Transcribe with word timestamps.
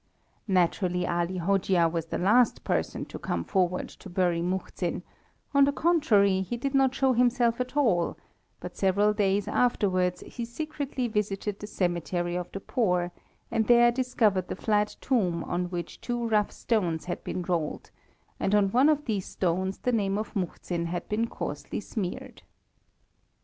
Naturally 0.47 1.05
Ali 1.05 1.37
Hojia 1.37 1.87
was 1.87 2.07
the 2.07 2.17
last 2.17 2.63
person 2.63 3.05
to 3.05 3.19
come 3.19 3.43
forward 3.43 3.87
to 3.89 4.09
bury 4.09 4.41
Muhzin; 4.41 5.03
on 5.53 5.65
the 5.65 5.71
contrary, 5.71 6.41
he 6.41 6.57
did 6.57 6.73
not 6.73 6.95
show 6.95 7.13
himself 7.13 7.61
at 7.61 7.77
all, 7.77 8.17
but 8.59 8.75
several 8.75 9.13
days 9.13 9.47
afterwards 9.47 10.21
he 10.21 10.43
secretly 10.43 11.07
visited 11.07 11.59
the 11.59 11.67
cemetery 11.67 12.35
of 12.35 12.51
the 12.51 12.59
poor, 12.59 13.11
and 13.51 13.67
there 13.67 13.91
discovered 13.91 14.47
the 14.47 14.55
flat 14.55 14.95
tomb 15.01 15.43
on 15.43 15.65
which 15.65 16.01
two 16.01 16.27
rough 16.27 16.51
stones 16.51 17.05
had 17.05 17.23
been 17.23 17.43
rolled, 17.43 17.91
and 18.39 18.55
on 18.55 18.71
one 18.71 18.89
of 18.89 19.05
these 19.05 19.27
stones 19.27 19.77
the 19.77 19.91
name 19.91 20.17
of 20.17 20.33
Muhzin 20.35 20.87
had 20.87 21.07
been 21.09 21.27
coarsely 21.27 21.79
smeared. 21.79 22.41